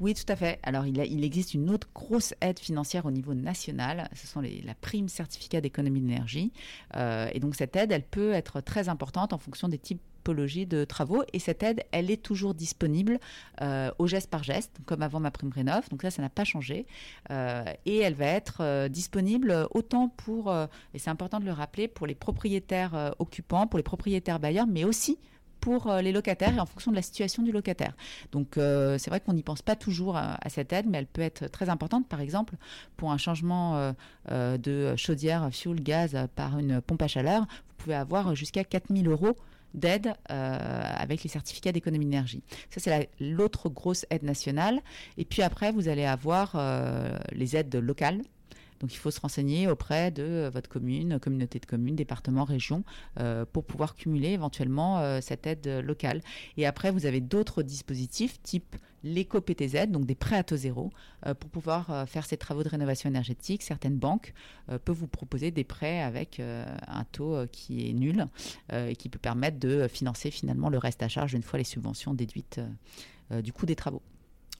Oui, 0.00 0.14
tout 0.14 0.30
à 0.30 0.36
fait. 0.36 0.58
Alors 0.62 0.84
il, 0.84 0.98
il, 0.98 1.24
existe 1.24 1.54
une 1.54 1.70
autre 1.70 1.88
grosse 1.94 2.34
aide 2.40 2.58
financière 2.58 3.06
au 3.06 3.10
niveau 3.10 3.32
national, 3.34 4.10
ce 4.14 4.26
sont 4.26 4.40
les, 4.40 4.60
la 4.62 4.74
prime 4.74 5.08
certificat 5.08 5.60
d'économie 5.60 6.00
d'énergie. 6.00 6.52
Euh, 6.96 7.30
et 7.32 7.38
donc 7.38 7.54
cette 7.54 7.76
aide, 7.76 7.92
elle 7.92 8.04
peut 8.04 8.32
être 8.32 8.60
très 8.60 8.88
importante 8.88 9.32
en 9.32 9.38
fonction 9.38 9.68
des 9.68 9.78
types 9.78 10.02
de 10.24 10.84
travaux. 10.84 11.22
Et 11.32 11.38
cette 11.38 11.62
aide, 11.62 11.82
elle 11.92 12.10
est 12.10 12.22
toujours 12.22 12.54
disponible 12.54 13.18
euh, 13.60 13.90
au 13.98 14.06
geste 14.06 14.30
par 14.30 14.42
geste, 14.42 14.78
comme 14.86 15.02
avant 15.02 15.20
ma 15.20 15.30
prime 15.30 15.50
rénov. 15.50 15.88
Donc 15.90 16.02
ça, 16.02 16.10
ça 16.10 16.22
n'a 16.22 16.28
pas 16.28 16.44
changé. 16.44 16.86
Euh, 17.30 17.64
et 17.84 17.98
elle 17.98 18.14
va 18.14 18.26
être 18.26 18.58
euh, 18.60 18.88
disponible 18.88 19.66
autant 19.72 20.08
pour, 20.08 20.52
et 20.94 20.98
c'est 20.98 21.10
important 21.10 21.40
de 21.40 21.44
le 21.44 21.52
rappeler, 21.52 21.88
pour 21.88 22.06
les 22.06 22.14
propriétaires 22.14 23.14
occupants, 23.18 23.66
pour 23.66 23.78
les 23.78 23.82
propriétaires 23.82 24.40
bailleurs, 24.40 24.66
mais 24.66 24.84
aussi 24.84 25.18
pour 25.60 25.92
les 25.92 26.10
locataires 26.10 26.56
et 26.56 26.60
en 26.60 26.64
fonction 26.64 26.90
de 26.90 26.96
la 26.96 27.02
situation 27.02 27.42
du 27.42 27.52
locataire. 27.52 27.94
Donc 28.32 28.52
c'est 28.54 29.08
vrai 29.08 29.20
qu'on 29.20 29.34
n'y 29.34 29.42
pense 29.42 29.60
pas 29.60 29.76
toujours 29.76 30.16
à, 30.16 30.38
cette 30.48 30.72
aide, 30.72 30.86
mais 30.88 30.98
elle 30.98 31.06
peut 31.06 31.20
être 31.20 31.48
très 31.48 31.68
importante. 31.68 32.08
Par 32.08 32.20
exemple, 32.20 32.54
pour 32.96 33.12
un 33.12 33.18
changement 33.18 33.92
de 34.30 34.96
chaudière 34.96 35.50
fuel 35.52 35.82
gaz 35.82 36.16
par 36.34 36.58
une 36.58 36.80
pompe 36.80 37.02
à 37.02 37.08
chaleur, 37.08 37.42
vous 37.42 37.74
pouvez 37.76 37.94
avoir 37.94 38.34
jusqu'à 38.34 38.64
4000 38.64 39.08
euros 39.08 39.36
d'aide 39.74 40.14
euh, 40.30 40.92
avec 40.96 41.22
les 41.22 41.28
certificats 41.28 41.72
d'économie 41.72 42.04
d'énergie. 42.04 42.42
Ça, 42.70 42.80
c'est 42.80 43.10
l'autre 43.20 43.68
grosse 43.68 44.06
aide 44.10 44.22
nationale. 44.22 44.80
Et 45.18 45.24
puis 45.24 45.42
après, 45.42 45.72
vous 45.72 45.88
allez 45.88 46.04
avoir 46.04 46.52
euh, 46.54 47.16
les 47.32 47.56
aides 47.56 47.74
locales. 47.76 48.22
Donc 48.80 48.94
il 48.94 48.96
faut 48.96 49.10
se 49.10 49.20
renseigner 49.20 49.68
auprès 49.68 50.10
de 50.10 50.50
votre 50.50 50.70
commune, 50.70 51.20
communauté 51.20 51.58
de 51.58 51.66
communes, 51.66 51.96
département, 51.96 52.44
région, 52.44 52.82
euh, 53.18 53.44
pour 53.44 53.64
pouvoir 53.64 53.94
cumuler 53.94 54.30
éventuellement 54.30 55.20
cette 55.20 55.46
aide 55.46 55.82
locale. 55.84 56.22
Et 56.56 56.64
après, 56.64 56.90
vous 56.90 57.04
avez 57.04 57.20
d'autres 57.20 57.62
dispositifs 57.62 58.40
type 58.42 58.76
l'éco-PTZ, 59.02 59.86
donc 59.88 60.06
des 60.06 60.14
prêts 60.14 60.36
à 60.36 60.44
taux 60.44 60.56
zéro, 60.56 60.90
pour 61.38 61.50
pouvoir 61.50 62.08
faire 62.08 62.26
ces 62.26 62.36
travaux 62.36 62.62
de 62.62 62.68
rénovation 62.68 63.08
énergétique. 63.08 63.62
Certaines 63.62 63.96
banques 63.96 64.34
peuvent 64.84 64.96
vous 64.96 65.08
proposer 65.08 65.50
des 65.50 65.64
prêts 65.64 66.00
avec 66.02 66.40
un 66.40 67.04
taux 67.12 67.46
qui 67.52 67.88
est 67.88 67.92
nul 67.92 68.26
et 68.72 68.96
qui 68.96 69.08
peut 69.08 69.18
permettre 69.18 69.58
de 69.58 69.88
financer 69.88 70.30
finalement 70.30 70.68
le 70.68 70.78
reste 70.78 71.02
à 71.02 71.08
charge 71.08 71.34
une 71.34 71.42
fois 71.42 71.58
les 71.58 71.64
subventions 71.64 72.14
déduites 72.14 72.60
du 73.42 73.52
coût 73.52 73.66
des 73.66 73.76
travaux. 73.76 74.02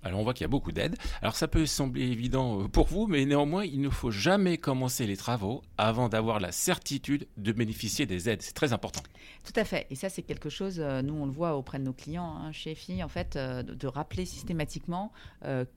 Alors 0.02 0.20
on 0.20 0.22
voit 0.22 0.32
qu'il 0.32 0.44
y 0.44 0.46
a 0.46 0.48
beaucoup 0.48 0.72
d'aides. 0.72 0.96
Alors 1.20 1.36
ça 1.36 1.46
peut 1.46 1.66
sembler 1.66 2.02
évident 2.02 2.62
euh, 2.62 2.68
pour 2.68 2.86
vous, 2.86 3.06
mais 3.06 3.24
néanmoins, 3.26 3.64
il 3.64 3.80
ne 3.80 3.90
faut 3.90 4.10
jamais 4.10 4.56
commencer 4.56 5.06
les 5.06 5.16
travaux 5.16 5.62
avant 5.76 6.08
d'avoir 6.08 6.40
la 6.40 6.52
certitude 6.52 7.26
de 7.36 7.52
bénéficier 7.52 8.06
des 8.06 8.28
aides. 8.28 8.40
C'est 8.40 8.54
très 8.54 8.72
important. 8.72 9.02
Tout 9.44 9.52
à 9.56 9.64
fait. 9.64 9.86
Et 9.90 9.94
ça, 9.94 10.08
c'est 10.08 10.22
quelque 10.22 10.48
chose, 10.48 10.80
euh, 10.80 11.02
nous, 11.02 11.14
on 11.14 11.26
le 11.26 11.32
voit 11.32 11.56
auprès 11.56 11.78
de 11.78 11.84
nos 11.84 11.92
clients 11.92 12.34
hein, 12.36 12.52
chez 12.52 12.74
FI, 12.74 13.02
en 13.02 13.08
fait, 13.08 13.36
euh, 13.36 13.62
de, 13.62 13.86
rappeler 13.90 14.24
systématiquement 14.24 15.12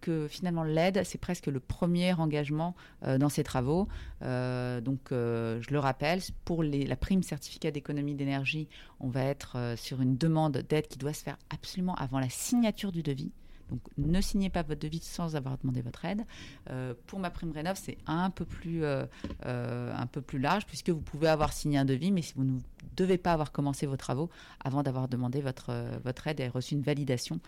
que 0.01 0.27
finalement, 0.29 0.63
l'aide, 0.63 1.01
c'est 1.03 1.17
presque 1.17 1.47
le 1.47 1.59
premier 1.59 2.13
engagement 2.13 2.75
dans 3.01 3.29
ces 3.29 3.43
travaux. 3.43 3.87
donc, 4.21 4.99
je 5.09 5.71
le 5.71 5.79
rappelle, 5.79 6.21
pour 6.45 6.61
la 6.63 6.95
prime 6.95 7.23
certificat 7.23 7.71
d'économie 7.71 8.13
d'énergie, 8.13 8.67
on 8.99 9.09
va 9.09 9.23
être 9.23 9.73
sur 9.77 10.01
une 10.01 10.15
demande 10.15 10.57
d'aide 10.57 10.87
qui 10.87 10.99
doit 10.99 11.13
se 11.13 11.23
faire 11.23 11.37
absolument 11.49 11.95
avant 11.95 12.19
la 12.19 12.29
signature 12.29 12.91
du 12.91 13.01
devis. 13.01 13.31
Donc 13.73 13.81
ne 13.97 14.21
signez 14.21 14.51
pas 14.51 14.61
votre 14.61 14.79
devis 14.79 14.99
sans 14.99 15.35
avoir 15.35 15.57
demandé 15.57 15.81
votre 15.81 16.05
aide. 16.05 16.23
Euh, 16.69 16.93
pour 17.07 17.17
ma 17.17 17.31
prime 17.31 17.51
rénov, 17.51 17.75
c'est 17.81 17.97
un 18.05 18.29
peu 18.29 18.45
plus 18.45 18.83
euh, 18.83 19.05
euh, 19.47 19.91
un 19.95 20.05
peu 20.05 20.21
plus 20.21 20.37
large 20.37 20.67
puisque 20.67 20.91
vous 20.91 21.01
pouvez 21.01 21.27
avoir 21.27 21.53
signé 21.53 21.79
un 21.79 21.85
devis, 21.85 22.11
mais 22.11 22.21
si 22.21 22.33
vous 22.35 22.43
ne 22.43 22.59
devez 22.95 23.17
pas 23.17 23.33
avoir 23.33 23.51
commencé 23.51 23.87
vos 23.87 23.97
travaux 23.97 24.29
avant 24.63 24.83
d'avoir 24.83 25.07
demandé 25.07 25.41
votre 25.41 25.73
votre 26.03 26.27
aide 26.27 26.39
et 26.39 26.47
reçu 26.47 26.75
une 26.75 26.83
validation 26.83 27.39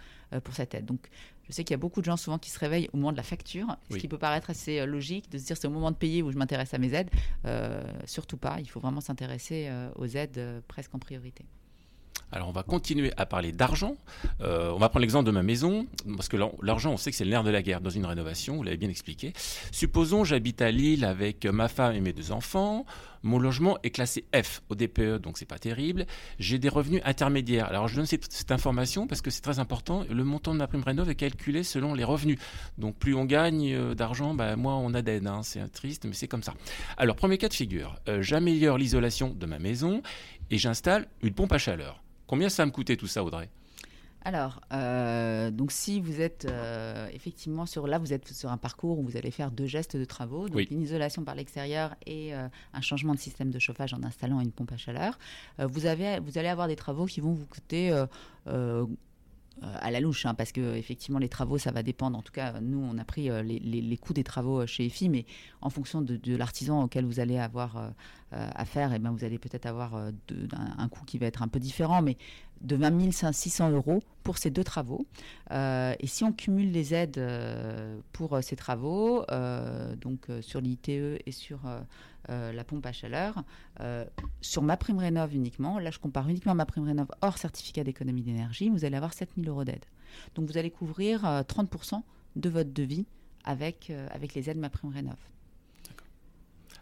pour 0.44 0.56
cette 0.56 0.74
aide. 0.74 0.86
Donc 0.86 1.10
je 1.48 1.54
sais 1.54 1.64
qu'il 1.64 1.76
y 1.76 1.76
a 1.76 1.78
beaucoup 1.80 2.00
de 2.00 2.06
gens 2.06 2.18
souvent 2.18 2.40
qui 2.40 2.50
se 2.50 2.58
réveillent 2.58 2.90
au 2.92 2.98
moment 2.98 3.12
de 3.12 3.18
la 3.18 3.24
facture, 3.24 3.78
ce 3.92 3.98
qui 3.98 4.08
peut 4.08 4.18
paraître 4.18 4.50
assez 4.50 4.84
logique 4.88 5.30
de 5.32 5.38
se 5.38 5.46
dire 5.46 5.58
c'est 5.58 5.68
au 5.68 5.72
moment 5.72 5.92
de 5.92 5.96
payer 5.96 6.24
où 6.24 6.32
je 6.32 6.38
m'intéresse 6.38 6.74
à 6.74 6.80
mes 6.80 6.94
aides. 6.96 7.12
surtout 8.06 8.38
pas, 8.38 8.58
il 8.60 8.68
faut 8.68 8.80
vraiment 8.80 9.02
s'intéresser 9.02 9.70
aux 9.96 10.08
aides 10.08 10.64
presque 10.68 10.96
en 10.96 11.00
priorité. 11.00 11.46
Alors 12.32 12.50
on 12.50 12.52
va 12.52 12.64
continuer 12.64 13.12
à 13.18 13.26
parler 13.26 13.52
d'argent. 13.52 13.96
Euh, 14.42 14.72
on 14.72 14.78
va 14.78 14.90
prendre 14.90 15.02
l'exemple 15.02 15.26
de 15.26 15.32
ma 15.32 15.44
maison, 15.44 15.88
parce 16.16 16.28
que 16.28 16.38
l'argent, 16.62 16.92
on 16.92 16.98
sait 16.98 17.12
que 17.12 17.18
c'est 17.18 17.24
le 17.24 17.32
nerf 17.32 17.44
de 17.44 17.50
la 17.50 17.62
guerre 17.62 17.82
dans 17.82 17.90
une 17.90 18.06
rénovation, 18.06 18.58
vous 18.58 18.64
l'avez 18.64 18.78
bien 18.78 18.90
expliqué. 18.90 19.34
Supposons 19.72 20.24
j'habite 20.24 20.62
à 20.62 20.72
Lille 20.72 21.06
avec 21.06 21.46
ma 21.46 21.68
femme 21.68 21.96
et 21.96 22.02
mes 22.02 22.14
deux 22.14 22.32
enfants. 22.32 22.86
Mon 23.26 23.40
logement 23.40 23.80
est 23.82 23.90
classé 23.90 24.24
F 24.36 24.62
au 24.70 24.76
DPE, 24.76 25.20
donc 25.20 25.40
c'est 25.40 25.48
pas 25.48 25.58
terrible. 25.58 26.06
J'ai 26.38 26.60
des 26.60 26.70
revenus 26.70 27.02
intermédiaires. 27.06 27.66
Alors 27.66 27.88
je 27.88 27.96
donne 27.96 28.06
cette, 28.06 28.52
information 28.52 29.08
parce 29.08 29.24
que 29.24 29.32
c'est 29.32 29.42
très 29.42 29.58
important. 29.58 30.06
Le 30.08 30.24
montant 30.24 30.54
de 30.54 30.60
ma 30.60 30.68
prime 30.68 30.84
rénov 30.84 31.10
est 31.10 31.16
calculé 31.16 31.64
selon 31.64 31.96
les 31.96 32.04
revenus. 32.04 32.38
Donc 32.78 32.96
plus 32.98 33.16
on 33.16 33.26
gagne 33.26 33.74
euh, 33.74 33.96
d'argent, 33.96 34.36
bah, 34.36 34.56
moins 34.56 34.76
on 34.76 34.94
a 34.94 35.02
d'aide. 35.02 35.26
Hein. 35.26 35.42
C'est 35.42 35.68
triste, 35.72 36.06
mais 36.06 36.14
c'est 36.14 36.28
comme 36.28 36.44
ça. 36.44 36.54
Alors 36.98 37.16
premier 37.16 37.40
cas 37.40 37.50
de 37.50 37.56
figure, 37.56 37.96
euh, 38.08 38.22
j'améliore 38.22 38.78
l'isolation 38.78 39.32
de 39.32 39.46
ma 39.48 39.58
maison 39.58 40.04
et 40.50 40.58
j'installe 40.58 41.08
une 41.22 41.34
pompe 41.34 41.54
à 41.54 41.58
chaleur. 41.58 42.02
Combien 42.28 42.50
ça 42.50 42.64
va 42.64 42.68
me 42.68 42.72
coûter 42.72 42.98
tout 42.98 43.08
ça, 43.08 43.24
Audrey? 43.24 43.50
Alors, 44.26 44.60
euh, 44.74 45.52
donc 45.52 45.72
si 45.72 46.02
vous 46.02 46.20
êtes 46.20 46.46
euh, 46.50 47.08
effectivement 47.14 47.68
sur 47.68 47.86
là, 47.86 48.00
vous 48.00 48.12
êtes 48.12 48.28
sur 48.34 48.52
un 48.52 48.58
parcours 48.58 48.98
où 48.98 49.04
vous 49.04 49.18
allez 49.18 49.30
faire 49.30 49.52
deux 49.52 49.68
gestes 49.68 49.96
de 49.96 50.04
travaux, 50.04 50.50
donc 50.50 50.72
une 50.72 50.82
isolation 50.82 51.24
par 51.24 51.36
l'extérieur 51.36 51.96
et 52.08 52.34
euh, 52.34 52.48
un 52.74 52.82
changement 52.82 53.14
de 53.14 53.20
système 53.20 53.52
de 53.52 53.60
chauffage 53.60 53.94
en 53.94 54.02
installant 54.02 54.42
une 54.42 54.52
pompe 54.52 54.72
à 54.72 54.78
chaleur, 54.78 55.20
vous, 55.60 55.86
avez, 55.86 56.20
vous 56.20 56.40
allez 56.40 56.48
avoir 56.48 56.68
des 56.68 56.76
travaux 56.76 57.06
qui 57.06 57.22
vont 57.22 57.34
vous 57.34 57.46
coûter 57.46 57.94
à 59.62 59.90
la 59.90 60.00
louche, 60.00 60.26
hein, 60.26 60.34
parce 60.34 60.52
que 60.52 60.76
effectivement 60.76 61.18
les 61.18 61.30
travaux, 61.30 61.58
ça 61.58 61.72
va 61.72 61.82
dépendre. 61.82 62.18
En 62.18 62.22
tout 62.22 62.34
cas, 62.34 62.60
nous, 62.62 62.78
on 62.80 62.98
a 62.98 63.06
pris 63.06 63.30
les, 63.44 63.98
coûts 63.98 64.14
des 64.14 64.24
travaux 64.24 64.68
chez 64.68 64.86
EFI, 64.86 65.10
mais 65.10 65.26
en 65.62 65.70
fonction 65.70 66.02
de, 66.02 66.36
l'artisan 66.36 66.84
auquel 66.84 67.06
vous 67.06 67.20
allez 67.20 67.38
avoir 67.38 67.94
euh, 68.36 68.50
à 68.56 68.66
faire, 68.66 68.92
et 68.92 68.96
eh 68.96 69.00
ben 69.00 69.12
vous 69.12 69.24
allez 69.24 69.38
peut-être 69.38 69.68
avoir 69.68 69.96
euh, 69.96 70.12
un, 70.78 70.90
coût 70.90 71.06
qui 71.06 71.20
va 71.20 71.28
être 71.28 71.42
un 71.42 71.48
peu 71.48 71.60
différent, 71.60 72.02
mais 72.02 72.18
de 72.62 72.76
20 72.76 73.12
600 73.32 73.72
euros 73.72 74.02
pour 74.24 74.38
ces 74.38 74.50
deux 74.50 74.64
travaux. 74.64 75.06
Euh, 75.52 75.94
et 76.00 76.08
si 76.08 76.24
on 76.24 76.32
cumule 76.32 76.72
les 76.72 76.94
aides 76.94 77.22
pour 78.12 78.38
ces 78.42 78.56
travaux, 78.56 79.26
donc 80.02 80.28
sur 80.42 80.62
l'ITE 80.62 80.90
et 80.90 81.32
sur 81.32 81.60
la 82.28 82.64
pompe 82.64 82.86
à 82.86 82.92
chaleur, 82.92 83.44
sur 84.42 84.62
ma 84.62 84.78
prime 84.78 84.98
rénov 84.98 85.34
uniquement, 85.36 85.80
là 85.80 85.92
je 85.92 86.00
compare 86.00 86.28
uniquement 86.28 86.56
ma 86.56 86.66
prime 86.66 86.86
rénov 86.86 87.08
hors 87.22 87.38
certificat 87.38 87.84
d'économie 87.84 88.24
d'énergie, 88.24 88.70
vous 88.70 88.86
allez 88.86 88.98
avoir 88.98 89.14
7 89.14 89.30
000 89.38 89.48
euros 89.50 89.64
d'aide. 89.64 89.86
Donc 90.34 90.50
vous 90.50 90.58
allez 90.58 90.72
couvrir 90.72 91.24
30% 91.24 92.02
de 92.36 92.50
votre 92.50 92.72
devis 92.72 93.06
avec, 93.44 93.92
avec 94.10 94.34
les 94.34 94.50
aides 94.50 94.58
ma 94.58 94.70
prime 94.70 94.92
rénov. 94.92 95.18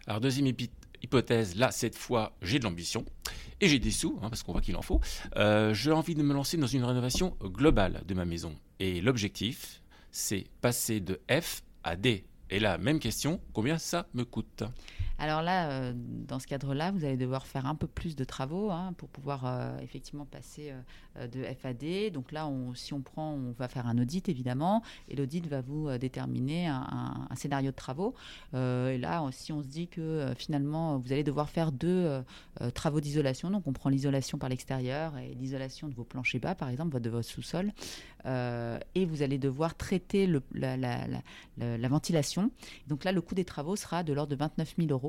Alors 0.06 0.20
deuxième 0.20 0.52
hypothèse, 1.02 1.56
là, 1.56 1.70
cette 1.70 1.96
fois, 1.96 2.32
j'ai 2.42 2.58
de 2.58 2.64
l'ambition 2.64 3.04
et 3.60 3.68
j'ai 3.68 3.78
des 3.78 3.90
sous, 3.90 4.18
hein, 4.22 4.28
parce 4.28 4.42
qu'on 4.42 4.52
voit 4.52 4.60
qu'il 4.60 4.76
en 4.76 4.82
faut. 4.82 5.00
Euh, 5.36 5.74
j'ai 5.74 5.92
envie 5.92 6.14
de 6.14 6.22
me 6.22 6.34
lancer 6.34 6.56
dans 6.56 6.66
une 6.66 6.84
rénovation 6.84 7.36
globale 7.42 8.02
de 8.06 8.14
ma 8.14 8.24
maison. 8.24 8.54
Et 8.80 9.00
l'objectif, 9.00 9.82
c'est 10.10 10.46
passer 10.60 11.00
de 11.00 11.20
F 11.30 11.62
à 11.82 11.96
D. 11.96 12.24
Et 12.50 12.58
là, 12.58 12.78
même 12.78 13.00
question, 13.00 13.40
combien 13.52 13.78
ça 13.78 14.06
me 14.14 14.24
coûte? 14.24 14.64
Alors 15.18 15.42
là, 15.42 15.70
euh, 15.70 15.92
dans 15.94 16.40
ce 16.40 16.46
cadre-là, 16.46 16.90
vous 16.90 17.04
allez 17.04 17.16
devoir 17.16 17.46
faire 17.46 17.66
un 17.66 17.76
peu 17.76 17.86
plus 17.86 18.16
de 18.16 18.24
travaux 18.24 18.70
hein, 18.70 18.94
pour 18.96 19.08
pouvoir 19.08 19.44
euh, 19.46 19.78
effectivement 19.80 20.24
passer 20.24 20.72
euh, 21.16 21.28
de 21.28 21.44
FAD. 21.54 22.12
Donc 22.12 22.32
là, 22.32 22.50
si 22.74 22.92
on 22.92 23.00
prend, 23.00 23.32
on 23.32 23.52
va 23.52 23.68
faire 23.68 23.86
un 23.86 23.96
audit 23.98 24.28
évidemment, 24.28 24.82
et 25.08 25.14
l'audit 25.14 25.46
va 25.46 25.60
vous 25.60 25.96
déterminer 25.98 26.66
un, 26.66 27.28
scénario 27.36 27.70
de 27.70 27.76
travaux. 27.76 28.14
et 28.52 28.98
là, 28.98 29.24
si 29.30 29.52
on 29.52 29.62
se 29.62 29.68
dit 29.68 29.86
que 29.86 30.32
finalement, 30.36 30.98
vous 30.98 31.12
allez 31.12 31.22
devoir 31.22 31.48
faire 31.48 31.72
deux 31.72 32.22
travaux 32.74 33.00
d'isolation, 33.00 33.50
donc 33.50 33.66
on 33.66 33.72
prend 33.72 33.90
l'isolation 33.90 34.38
par 34.38 34.48
l'extérieur 34.48 35.16
et 35.18 35.34
l'isolation 35.34 35.88
de 35.88 35.94
vos 35.94 36.04
planchers 36.04 36.40
bas, 36.40 36.54
par 36.54 36.68
exemple, 36.68 36.98
de 37.00 37.10
votre 37.10 37.28
sous-sol, 37.28 37.72
et 38.24 39.06
vous 39.06 39.22
allez 39.22 39.38
devoir 39.38 39.76
traiter 39.76 40.28
la, 40.52 40.76
la, 40.76 41.88
ventilation. 41.88 42.50
Donc 42.88 43.04
là, 43.04 43.12
le 43.12 43.20
coût 43.20 43.34
des 43.34 43.44
travaux 43.44 43.76
sera 43.76 44.02
de 44.02 44.12
l'ordre 44.12 44.30
de 44.30 44.36
29 44.36 44.74
000 44.78 44.90
euros 44.90 45.03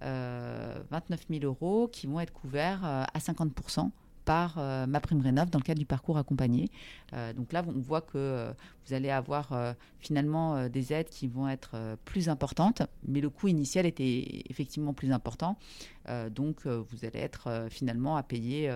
29 0.00 1.20
000 1.30 1.42
euh, 1.42 1.46
euros 1.46 1.88
qui 1.88 2.06
vont 2.06 2.20
être 2.20 2.32
couverts 2.32 2.84
euh, 2.84 3.04
à 3.12 3.18
50% 3.18 3.90
par 4.24 4.56
euh, 4.58 4.86
ma 4.86 5.00
prime 5.00 5.20
rénov 5.20 5.50
dans 5.50 5.58
le 5.58 5.64
cadre 5.64 5.78
du 5.78 5.86
parcours 5.86 6.18
accompagné. 6.18 6.68
donc 7.36 7.52
là, 7.52 7.64
on 7.66 7.80
voit 7.80 8.00
que 8.02 8.52
vous 8.86 8.94
allez 8.94 9.10
avoir 9.10 9.74
finalement 9.98 10.68
des 10.68 10.92
aides 10.92 11.08
qui 11.08 11.26
vont 11.26 11.48
être 11.48 11.96
plus 12.04 12.28
importantes, 12.28 12.82
mais 13.06 13.20
le 13.20 13.30
coût 13.30 13.48
initial 13.48 13.86
était 13.86 14.44
effectivement 14.48 14.92
plus 14.92 15.10
important. 15.10 15.56
donc 16.30 16.66
vous 16.66 17.04
allez 17.04 17.18
être 17.18 17.66
finalement 17.70 18.16
à 18.16 18.22
payer 18.22 18.70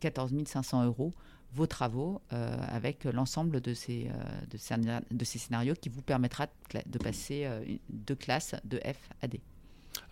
14 0.00 0.32
500 0.44 0.84
euros 0.86 1.12
vos 1.54 1.66
travaux 1.66 2.20
avec 2.30 3.04
l'ensemble 3.04 3.60
de 3.60 3.74
ces, 3.74 4.10
de, 4.50 5.24
ces, 5.24 5.38
scénarios 5.38 5.74
qui 5.74 5.88
vous 5.88 6.02
permettra 6.02 6.46
de 6.86 6.98
passer 6.98 7.48
de 7.88 8.14
classe 8.14 8.54
de 8.64 8.78
F 8.78 9.08
à 9.22 9.28
D. 9.28 9.40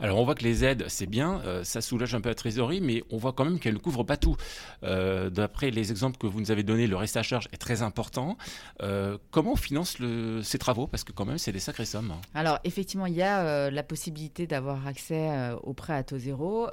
Alors 0.01 0.19
on 0.19 0.25
voit 0.25 0.35
que 0.35 0.45
les 0.45 0.65
aides, 0.65 0.85
c'est 0.89 1.07
bien, 1.07 1.41
euh, 1.45 1.65
ça 1.65 1.81
soulage 1.81 2.15
un 2.15 2.21
peu 2.21 2.29
la 2.29 2.35
trésorerie, 2.35 2.81
mais 2.81 3.05
on 3.11 3.19
voit 3.19 3.33
quand 3.33 3.45
même 3.45 3.59
qu'elles 3.59 3.75
ne 3.75 3.79
couvrent 3.79 4.05
pas 4.05 4.17
tout. 4.17 4.37
Euh, 4.83 5.31
d'après 5.31 5.71
les 5.71 5.91
exemples 5.91 6.19
que 6.19 6.27
vous 6.27 6.41
nous 6.41 6.51
avez 6.51 6.63
donnés, 6.63 6.87
le 6.87 6.97
reste 6.97 7.17
à 7.17 7.23
charge 7.23 7.49
est 7.53 7.59
très 7.59 7.83
important. 7.83 8.37
Euh, 8.83 9.19
comment 9.31 9.53
on 9.53 9.57
finance 9.57 9.97
ces 10.43 10.59
travaux? 10.59 10.87
Parce 10.87 11.05
que 11.05 11.13
quand 11.13 11.25
même, 11.25 11.39
c'est 11.39 11.53
des 11.53 11.61
sacrées 11.61 11.85
sommes. 11.85 12.15
Alors 12.35 12.59
effectivement, 12.65 13.07
il 13.07 13.15
y 13.15 13.23
a 13.23 13.71
la 13.71 13.83
possibilité 13.83 14.47
d'avoir 14.47 14.87
accès 14.87 15.53
au 15.63 15.73
prêt 15.73 15.95
à 15.95 16.03
taux 16.03 16.19
zéro 16.19 16.69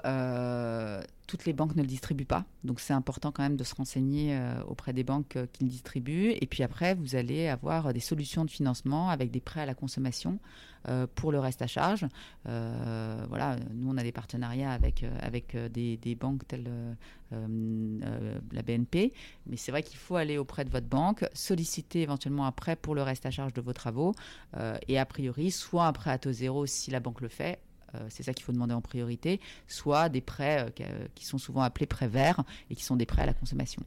toutes 1.30 1.46
les 1.46 1.54
banques 1.54 1.76
ne 1.76 1.84
le 1.84 1.88
distribuent 1.88 2.26
pas. 2.26 2.44
Donc 2.64 2.80
c'est 2.80 2.94
important 2.94 3.32
quand 3.32 3.44
même 3.44 3.56
de 3.56 3.64
se 3.64 3.76
renseigner 3.76 4.36
euh, 4.36 4.64
auprès 4.64 4.94
des 4.94 5.04
banques 5.04 5.36
euh, 5.36 5.46
qui 5.54 5.64
le 5.64 5.70
distribuent. 5.70 6.34
Et 6.42 6.48
puis 6.48 6.64
après, 6.64 6.96
vous 6.96 7.16
allez 7.16 7.48
avoir 7.48 7.94
des 7.94 8.00
solutions 8.00 8.46
de 8.46 8.50
financement 8.50 9.10
avec 9.10 9.30
des 9.30 9.40
prêts 9.40 9.62
à 9.62 9.68
la 9.68 9.76
consommation 9.76 10.40
euh, 10.88 11.06
pour 11.14 11.32
le 11.32 11.38
reste 11.38 11.62
à 11.62 11.68
charge. 11.68 12.08
voilà, 12.46 13.58
nous 13.76 13.92
on 13.92 13.98
a 13.98 14.02
des 14.02 14.12
partenariats 14.12 14.72
avec, 14.72 15.06
avec 15.22 15.56
des, 15.56 15.98
des, 15.98 16.16
banques 16.16 16.48
telles 16.48 16.68
la 17.32 18.62
BNP. 18.64 19.14
Mais 19.46 19.56
c'est 19.58 19.72
vrai 19.72 19.84
qu'il 19.84 20.00
faut 20.00 20.16
aller 20.16 20.40
auprès 20.40 20.66
de 20.66 20.72
votre 20.72 20.88
banque, 20.88 21.26
solliciter 21.34 22.02
éventuellement 22.02 22.48
un 22.48 22.52
prêt 22.52 22.76
pour 22.76 22.96
le 22.96 23.04
reste 23.04 23.28
à 23.28 23.32
charge 23.32 23.54
de 23.54 23.62
vos 23.62 23.74
travaux. 23.74 24.16
et 24.88 24.98
a 24.98 25.06
priori, 25.06 25.52
soit 25.52 25.86
un 25.86 25.94
prêt 25.94 26.10
à 26.10 26.18
taux 26.18 26.32
zéro 26.32 26.66
si 26.66 26.90
la 26.90 27.00
banque 27.00 27.22
le 27.22 27.28
fait, 27.28 27.60
euh, 27.60 27.69
c'est 28.10 28.24
ça 28.24 28.34
qu'il 28.34 28.46
faut 28.46 28.52
demander 28.52 28.74
en 28.74 28.82
priorité, 28.82 29.40
soit 29.68 30.10
des 30.10 30.22
prêts 30.22 30.66
euh, 30.82 31.08
qui 31.16 31.26
sont 31.26 31.38
souvent 31.38 31.62
appelés 31.62 31.86
prêts 31.86 32.08
verts 32.08 32.44
et 32.70 32.76
qui 32.76 32.84
sont 32.84 32.96
des 32.96 33.06
prêts 33.06 33.24
à 33.24 33.26
la 33.26 33.34
consommation. 33.34 33.84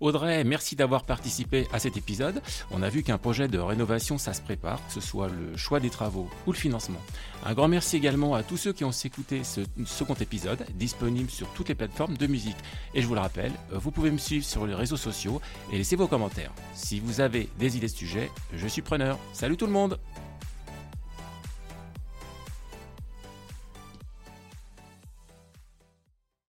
Audrey, 0.00 0.44
merci 0.44 0.76
d'avoir 0.76 1.04
participé 1.04 1.66
à 1.72 1.78
cet 1.78 1.96
épisode. 1.96 2.42
On 2.70 2.82
a 2.82 2.88
vu 2.88 3.02
qu'un 3.02 3.16
projet 3.16 3.48
de 3.48 3.58
rénovation, 3.58 4.18
ça 4.18 4.34
se 4.34 4.42
prépare, 4.42 4.84
que 4.86 4.92
ce 4.92 5.00
soit 5.00 5.28
le 5.28 5.56
choix 5.56 5.80
des 5.80 5.88
travaux 5.88 6.28
ou 6.46 6.52
le 6.52 6.58
financement. 6.58 6.98
Un 7.44 7.54
grand 7.54 7.68
merci 7.68 7.96
également 7.96 8.34
à 8.34 8.42
tous 8.42 8.56
ceux 8.56 8.72
qui 8.72 8.84
ont 8.84 8.90
écouté 8.90 9.44
ce 9.44 9.60
second 9.86 10.14
épisode, 10.14 10.66
disponible 10.74 11.30
sur 11.30 11.48
toutes 11.54 11.68
les 11.68 11.74
plateformes 11.74 12.16
de 12.16 12.26
musique. 12.26 12.56
Et 12.94 13.02
je 13.02 13.06
vous 13.06 13.14
le 13.14 13.20
rappelle, 13.20 13.52
vous 13.72 13.92
pouvez 13.92 14.10
me 14.10 14.18
suivre 14.18 14.44
sur 14.44 14.66
les 14.66 14.74
réseaux 14.74 14.96
sociaux 14.96 15.40
et 15.72 15.78
laisser 15.78 15.96
vos 15.96 16.08
commentaires. 16.08 16.52
Si 16.74 16.98
vous 17.00 17.20
avez 17.20 17.48
des 17.58 17.76
idées 17.76 17.86
de 17.86 17.92
sujets, 17.92 18.30
je 18.52 18.66
suis 18.66 18.82
preneur. 18.82 19.18
Salut 19.32 19.56
tout 19.56 19.66
le 19.66 19.72
monde 19.72 19.98